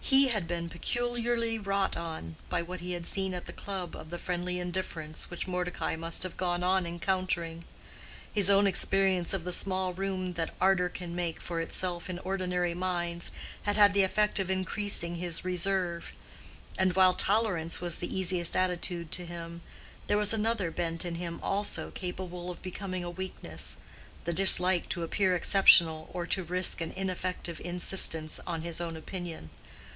[0.00, 4.08] He had been peculiarly wrought on by what he had seen at the club of
[4.08, 7.64] the friendly indifference which Mordecai must have gone on encountering.
[8.32, 12.72] His own experience of the small room that ardor can make for itself in ordinary
[12.72, 13.30] minds
[13.64, 16.14] had had the effect of increasing his reserve;
[16.78, 19.60] and while tolerance was the easiest attitude to him,
[20.06, 25.36] there was another bent in him also capable of becoming a weakness—the dislike to appear
[25.36, 29.50] exceptional or to risk an ineffective insistence on his own opinion.